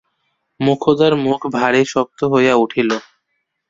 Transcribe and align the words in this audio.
মোক্ষদার 0.59 1.13
মুখ 1.25 1.41
ভারি 1.55 1.81
শক্ত 1.93 2.19
হইয়া 2.33 2.53
উঠিল। 2.55 2.89